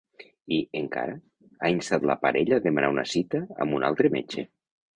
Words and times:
I, 0.53 0.57
encara, 0.79 1.17
ha 1.61 1.71
instat 1.75 2.09
la 2.13 2.17
parella 2.25 2.59
a 2.59 2.65
demanar 2.65 2.91
una 2.97 3.07
cita 3.15 3.45
amb 3.67 3.81
un 3.81 3.89
altre 3.93 4.15
metge. 4.21 4.51